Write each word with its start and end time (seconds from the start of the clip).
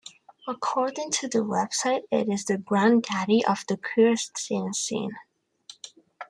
According 0.47 1.11
to 1.11 1.27
their 1.27 1.43
website 1.43 2.05
it 2.09 2.27
is 2.27 2.45
the 2.45 2.57
"grand-daddy 2.57 3.45
of 3.45 3.63
the 3.67 3.77
queer 3.77 4.13
zine 4.13 4.73
scene". 4.73 5.11